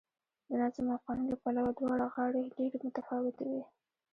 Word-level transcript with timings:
د 0.47 0.51
نظم 0.61 0.85
او 0.93 0.99
قانون 1.05 1.27
له 1.31 1.37
پلوه 1.43 1.71
دواړه 1.77 2.05
غاړې 2.15 2.51
ډېرې 2.57 2.77
متفاوتې 2.85 3.45
وې 3.51 3.63